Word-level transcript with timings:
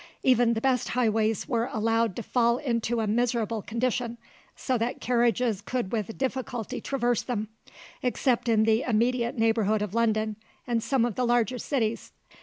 Even 0.23 0.53
the 0.55 0.61
best 0.61 0.89
highways 0.97 1.47
were 1.47 1.69
allowed 1.71 2.15
to 2.15 2.23
fall 2.23 2.57
into 2.57 3.01
a 3.01 3.05
miserable 3.05 3.61
condition, 3.61 4.17
so 4.55 4.75
that 4.75 4.99
carriages 4.99 5.61
could 5.61 5.91
with 5.91 6.17
difficulty 6.17 6.81
traverse 6.81 7.21
them, 7.21 7.49
except 8.01 8.49
in 8.49 8.63
the 8.63 8.81
immediate 8.81 9.37
neighbourhood 9.37 9.83
of 9.83 9.93
London 9.93 10.37
and 10.65 10.81
some 10.81 11.05
of 11.05 11.13
the 11.13 11.23
larger 11.23 11.59
cities. 11.59 12.13